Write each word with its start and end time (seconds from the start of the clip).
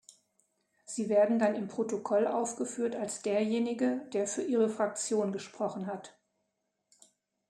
Sie 0.87 1.09
werden 1.09 1.37
dann 1.37 1.53
im 1.53 1.67
Protokoll 1.67 2.25
aufgeführt 2.25 2.95
als 2.95 3.21
derjenige, 3.21 4.01
der 4.13 4.25
für 4.25 4.41
Ihre 4.41 4.67
Fraktion 4.67 5.31
gesprochen 5.31 5.85
hat. 5.85 6.17